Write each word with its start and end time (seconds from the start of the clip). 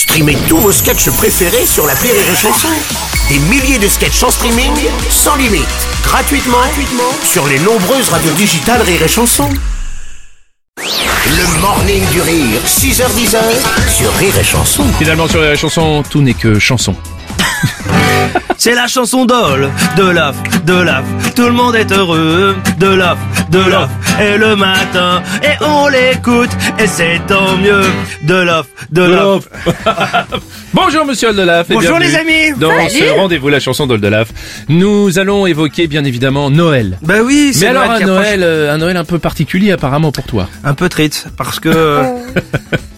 Streamez 0.00 0.38
tous 0.48 0.56
vos 0.56 0.72
sketchs 0.72 1.10
préférés 1.10 1.66
sur 1.66 1.86
la 1.86 1.92
Rire 1.92 2.14
et 2.14 2.34
Chanson. 2.34 2.68
Des 3.28 3.38
milliers 3.38 3.78
de 3.78 3.86
sketchs 3.86 4.22
en 4.22 4.30
streaming, 4.30 4.72
sans 5.10 5.36
limite, 5.36 5.68
gratuitement, 6.02 6.56
gratuitement 6.56 7.12
sur 7.22 7.46
les 7.46 7.58
nombreuses 7.58 8.08
radios 8.08 8.32
digitales 8.32 8.80
Rire 8.80 9.02
et 9.02 9.08
Chanson. 9.08 9.50
Le 10.78 11.60
morning 11.60 12.02
du 12.12 12.22
rire, 12.22 12.62
6h10 12.64 13.36
sur 13.94 14.10
Rire 14.14 14.38
et 14.38 14.42
Chanson. 14.42 14.84
Finalement 14.98 15.28
sur 15.28 15.42
la 15.42 15.54
chanson, 15.54 16.02
tout 16.08 16.22
n'est 16.22 16.32
que 16.32 16.58
chanson. 16.58 16.96
C'est 18.58 18.74
la 18.74 18.86
chanson 18.86 19.24
d'Ol, 19.24 19.70
de 19.96 20.02
l'off, 20.02 20.36
de 20.66 20.74
l'off. 20.74 21.04
Tout 21.34 21.46
le 21.46 21.52
monde 21.52 21.74
est 21.76 21.90
heureux, 21.92 22.54
de 22.78 22.86
l'off, 22.88 23.18
de 23.50 23.58
l'off. 23.58 23.88
Et 24.20 24.36
le 24.36 24.54
matin, 24.54 25.22
et 25.42 25.64
on 25.64 25.88
l'écoute, 25.88 26.50
et 26.78 26.86
c'est 26.86 27.20
tant 27.26 27.56
mieux, 27.56 27.82
de 28.22 28.34
l'off, 28.34 28.66
de 28.90 29.02
l'off. 29.02 29.48
Bonjour 30.74 31.04
Monsieur 31.06 31.28
Oldelaf 31.30 31.70
et 31.70 31.74
Bonjour, 31.74 31.98
les 31.98 32.14
amis. 32.14 32.52
Dans 32.58 32.70
ce 32.88 33.16
rendez-vous 33.18 33.48
la 33.48 33.60
chanson 33.60 33.86
d'Oldelaf, 33.86 34.28
nous 34.68 35.18
allons 35.18 35.46
évoquer 35.46 35.86
bien 35.86 36.04
évidemment 36.04 36.50
Noël. 36.50 36.98
Bah 37.02 37.14
oui, 37.24 37.46
Mais 37.48 37.52
c'est 37.60 37.66
alors 37.66 37.86
Noël 37.86 38.02
un. 38.02 38.06
Noël, 38.06 38.40
euh, 38.42 38.74
un 38.74 38.78
Noël 38.78 38.96
un 38.96 39.04
peu 39.04 39.18
particulier 39.18 39.72
apparemment 39.72 40.12
pour 40.12 40.24
toi. 40.24 40.48
Un 40.64 40.74
peu 40.74 40.88
triste, 40.88 41.26
parce 41.36 41.58
que 41.60 41.70
euh, 41.74 42.02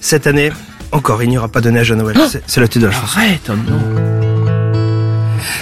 cette 0.00 0.26
année, 0.26 0.52
encore, 0.90 1.22
il 1.22 1.30
n'y 1.30 1.38
aura 1.38 1.48
pas 1.48 1.60
de 1.60 1.70
neige 1.70 1.92
à 1.92 1.94
Noël. 1.94 2.16
C'est- 2.28 2.42
C'est 2.46 2.60
le 2.60 2.68
titre 2.68 2.86
de 2.86 2.90
la 2.90 2.92
chanson. 2.98 3.18
Arrête, 3.18 3.48
oh 3.48 3.52
non. 3.70 4.11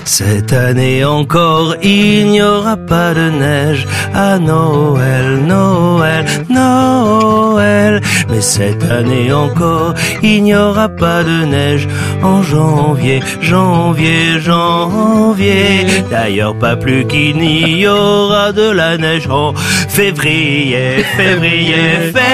Cette 0.05 0.53
année 0.53 1.05
encore, 1.05 1.77
il 1.83 2.27
n'y 2.29 2.43
aura 2.43 2.77
pas 2.77 3.15
de 3.15 3.31
neige 3.31 3.87
à 4.15 4.39
Noël, 4.39 5.39
Noël, 5.47 6.25
Noël. 6.49 8.01
Mais 8.29 8.41
cette 8.41 8.83
année 8.91 9.33
encore, 9.33 9.95
il 10.23 10.43
n'y 10.43 10.55
aura 10.55 10.89
pas 10.89 11.23
de 11.23 11.45
neige 11.45 11.89
en 12.23 12.43
janvier, 12.43 13.21
janvier, 13.41 14.41
janvier. 14.41 15.87
D'ailleurs, 16.11 16.57
pas 16.57 16.77
plus 16.77 17.07
qu'il 17.07 17.37
n'y 17.37 17.87
aura 17.87 18.53
de 18.53 18.71
la 18.71 18.97
neige 18.99 19.29
en 19.29 19.55
février, 19.55 21.05
février, 21.17 22.13
février. 22.13 22.30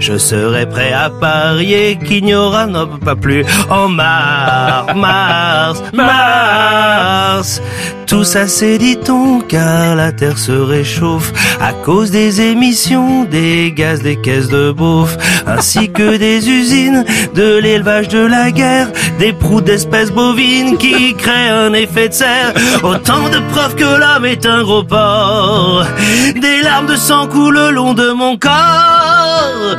Je 0.00 0.18
serai 0.18 0.66
prêt 0.66 0.92
à 0.92 1.10
parier 1.10 1.96
qu'il 1.96 2.24
n'y 2.24 2.34
aura 2.34 2.66
pas 3.04 3.16
plus 3.16 3.44
en 3.68 3.88
mars, 3.88 4.94
mars, 4.96 5.82
mars. 5.92 7.62
Tout 8.10 8.24
ça 8.24 8.48
c'est 8.48 8.76
dit-on 8.76 9.40
car 9.40 9.94
la 9.94 10.10
terre 10.10 10.36
se 10.36 10.50
réchauffe 10.50 11.32
à 11.60 11.72
cause 11.72 12.10
des 12.10 12.40
émissions 12.40 13.22
des 13.22 13.70
gaz 13.70 14.02
des 14.02 14.16
caisses 14.16 14.48
de 14.48 14.72
bouffe 14.72 15.16
ainsi 15.46 15.90
que 15.90 16.16
des 16.16 16.48
usines, 16.48 17.04
de 17.34 17.58
l'élevage 17.58 18.08
de 18.08 18.18
la 18.18 18.50
guerre, 18.50 18.88
des 19.18 19.32
proutes 19.32 19.64
d'espèces 19.64 20.10
bovines 20.10 20.76
qui 20.76 21.14
créent 21.14 21.50
un 21.50 21.72
effet 21.72 22.08
de 22.08 22.14
serre. 22.14 22.52
Autant 22.82 23.28
de 23.28 23.38
preuves 23.52 23.74
que 23.76 23.84
l'homme 23.84 24.24
est 24.24 24.44
un 24.46 24.62
gros 24.62 24.82
porc. 24.82 25.86
Des 26.34 26.62
larmes 26.62 26.86
de 26.86 26.96
sang 26.96 27.26
coulent 27.26 27.54
le 27.54 27.70
long 27.70 27.94
de 27.94 28.10
mon 28.10 28.36
corps. 28.36 29.76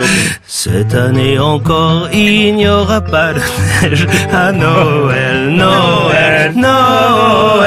Cette 0.48 0.94
année 0.94 1.40
encore, 1.40 2.10
il 2.14 2.56
n'y 2.56 2.68
aura 2.68 3.02
pas 3.02 3.34
de 3.34 3.42
neige 3.82 4.08
à 4.34 4.52
Noël, 4.52 5.50
Noël, 5.50 6.54
Noël. 6.56 7.61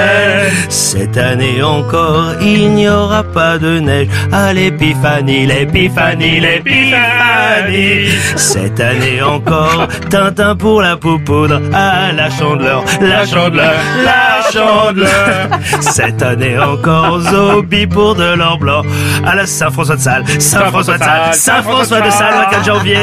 Cette 0.68 1.16
année 1.16 1.62
encore, 1.62 2.34
il 2.40 2.72
n'y 2.72 2.88
aura 2.88 3.22
pas 3.22 3.58
de 3.58 3.78
neige 3.78 4.08
à 4.32 4.52
l'épiphanie, 4.52 5.46
l'épiphanie, 5.46 6.40
l'épiphanie. 6.40 8.08
Cette 8.36 8.80
année 8.80 9.22
encore, 9.22 9.88
Tintin 10.10 10.56
pour 10.56 10.82
la 10.82 10.96
poupoudre 10.96 11.60
à 11.72 12.12
la 12.12 12.30
chandeleur, 12.30 12.84
la 13.00 13.26
chandeleur, 13.26 13.74
la 14.04 14.50
chandeleur. 14.52 15.48
Cette 15.80 16.22
année 16.22 16.58
encore, 16.58 17.20
Zobi 17.20 17.86
pour 17.86 18.14
de 18.14 18.34
l'or 18.34 18.58
blanc 18.58 18.82
à 19.26 19.34
la 19.34 19.46
Saint-François 19.46 19.96
de 19.96 20.00
Sales, 20.00 20.24
Saint-François 20.40 20.98
de 20.98 21.02
Sales, 21.02 21.34
Saint-François 21.34 22.00
de 22.00 22.10
Sales, 22.10 22.46
le 22.46 22.50
4 22.56 22.64
janvier. 22.64 22.98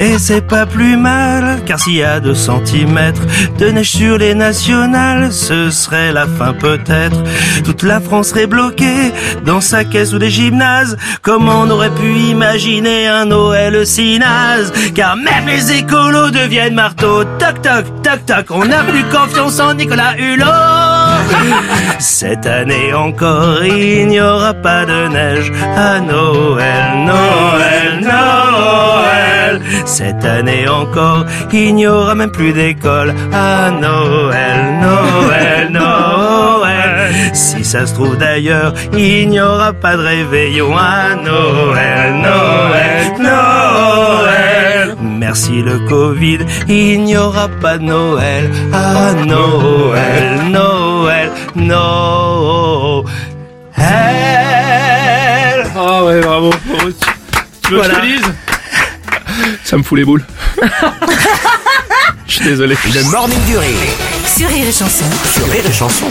Et 0.00 0.18
c'est 0.18 0.46
pas 0.46 0.66
plus 0.66 0.96
mal, 0.96 1.60
car 1.66 1.78
s'il 1.78 1.96
y 1.96 2.02
a 2.02 2.20
2 2.20 2.34
centimètres 2.34 3.22
de 3.58 3.66
neige 3.70 3.90
sur 3.90 4.18
les 4.18 4.34
nationales, 4.34 5.32
ce 5.32 5.70
serait 5.70 6.12
la 6.12 6.26
fin 6.26 6.52
peut-être. 6.58 7.22
Toute 7.64 7.82
la 7.82 8.00
France 8.00 8.28
serait 8.28 8.46
bloquée 8.46 9.12
dans 9.44 9.60
sa 9.60 9.84
caisse 9.84 10.12
ou 10.12 10.18
des 10.18 10.30
gymnases. 10.30 10.96
Comment 11.22 11.62
on 11.62 11.70
aurait 11.70 11.94
pu 11.94 12.12
imaginer 12.14 13.06
un 13.08 13.26
Noël 13.26 13.86
si 13.86 14.18
naze? 14.18 14.72
Car 14.94 15.16
même 15.16 15.46
les 15.46 15.72
écolos 15.72 16.30
deviennent 16.30 16.74
marteaux. 16.74 17.24
Toc 17.38 17.62
toc, 17.62 17.84
toc 18.02 18.26
toc, 18.26 18.46
on 18.50 18.64
n'a 18.64 18.82
plus 18.82 19.04
confiance 19.04 19.60
en 19.60 19.74
Nicolas 19.74 20.16
Hulot. 20.18 20.44
Cette 21.98 22.46
année 22.46 22.92
encore, 22.94 23.64
il 23.64 24.08
n'y 24.08 24.20
aura 24.20 24.54
pas 24.54 24.84
de 24.84 25.08
neige 25.08 25.52
à 25.76 26.00
Noël, 26.00 27.04
Noël, 27.06 28.00
Noël. 28.02 29.60
Cette 29.84 30.24
année 30.24 30.68
encore, 30.68 31.24
il 31.52 31.74
n'y 31.74 31.86
aura 31.86 32.14
même 32.14 32.30
plus 32.30 32.52
d'école 32.52 33.14
à 33.32 33.70
Noël, 33.70 34.27
ça 37.78 37.86
se 37.86 37.94
trouve 37.94 38.16
d'ailleurs, 38.16 38.74
il 38.92 39.28
n'y 39.28 39.40
aura 39.40 39.72
pas 39.72 39.96
de 39.96 40.02
réveillon 40.02 40.76
à 40.76 41.14
Noël, 41.14 42.12
Noël, 42.14 43.12
Noël. 43.20 44.96
Merci 45.00 45.62
le 45.62 45.78
Covid, 45.88 46.38
il 46.68 47.04
n'y 47.04 47.16
aura 47.16 47.46
pas 47.46 47.78
de 47.78 47.84
Noël 47.84 48.50
à 48.72 49.12
Noël, 49.12 50.40
Noël, 50.50 51.30
Noël. 51.54 53.04
Ah 55.80 56.04
ouais, 56.04 56.20
bravo. 56.20 56.50
Tu, 57.62 57.74
veux 57.74 57.80
que 57.80 57.84
je 57.84 57.90
te 57.90 58.00
dise? 58.06 58.32
Ça 59.62 59.76
me 59.76 59.84
fout 59.84 59.96
les 59.98 60.04
boules. 60.04 60.24
Je 62.26 62.32
suis 62.32 62.44
désolé. 62.44 62.76
Le 62.92 63.10
morning 63.10 63.38
du 63.46 63.56
rire 63.56 63.76
Sur 64.26 64.48
Rire 64.48 64.66
et 64.68 64.72
Chanson. 64.72 65.04
sur 65.32 65.48
Rire 65.48 65.64
et 65.66 65.72
Chanson. 65.72 66.06